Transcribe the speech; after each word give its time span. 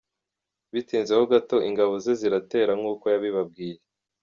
Bitinze 0.73 1.11
ho 1.17 1.23
gato 1.31 1.57
ingabo 1.69 1.93
ze 2.03 2.13
ziratera 2.19 2.71
nk 2.79 2.85
‘ukö 2.93 3.05
yabibabwiye. 3.13 3.77